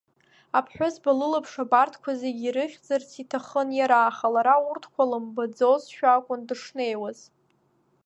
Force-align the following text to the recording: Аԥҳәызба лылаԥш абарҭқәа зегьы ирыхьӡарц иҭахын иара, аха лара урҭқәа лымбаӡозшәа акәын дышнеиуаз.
Аԥҳәызба 0.57 1.11
лылаԥш 1.19 1.53
абарҭқәа 1.63 2.11
зегьы 2.21 2.45
ирыхьӡарц 2.47 3.09
иҭахын 3.21 3.69
иара, 3.79 3.99
аха 4.09 4.27
лара 4.33 4.55
урҭқәа 4.69 5.03
лымбаӡозшәа 5.09 6.07
акәын 6.17 6.41
дышнеиуаз. 6.47 7.19